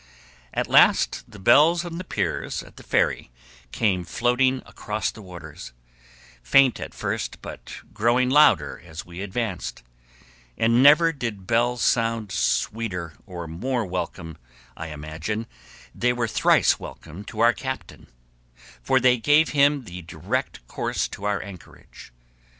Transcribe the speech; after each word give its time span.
At 0.51 0.65
last 0.67 1.29
the 1.29 1.37
bells 1.37 1.85
on 1.85 1.99
the 1.99 2.03
piers 2.03 2.63
at 2.63 2.75
the 2.77 2.81
ferry 2.81 3.29
came 3.71 4.03
floating 4.03 4.63
across 4.65 5.11
the 5.11 5.21
waters, 5.21 5.73
faint 6.41 6.79
at 6.79 6.95
first, 6.95 7.39
but 7.43 7.75
growing 7.93 8.27
louder 8.27 8.81
as 8.83 9.05
we 9.05 9.21
advanced, 9.21 9.83
and 10.57 10.81
never 10.81 11.13
did 11.13 11.45
bells 11.45 11.83
sound 11.83 12.31
sweeter 12.31 13.13
or 13.27 13.45
more 13.47 13.85
welcome 13.85 14.37
I 14.75 14.87
imagine 14.87 15.45
they 15.93 16.13
were 16.13 16.27
thrice 16.27 16.79
welcome 16.79 17.23
to 17.25 17.39
our 17.41 17.53
captain, 17.53 18.07
for 18.81 18.99
they 18.99 19.17
gave 19.17 19.49
him 19.49 19.83
the 19.83 20.01
direct 20.01 20.67
course 20.67 21.07
to 21.09 21.25
our 21.25 21.43
anchorage. 21.43 22.11